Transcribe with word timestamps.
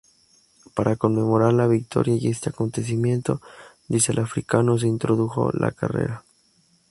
Para 0.73 0.95
conmemorar 0.95 1.53
la 1.53 1.67
victoria 1.67 2.15
y 2.15 2.25
este 2.29 2.49
acontecimiento 2.49 3.39
-dice 3.87 4.13
el 4.13 4.17
Africano- 4.21 4.79
se 4.79 4.87
introdujo 4.87 5.51
la 5.53 5.69
carrera. 5.73 6.23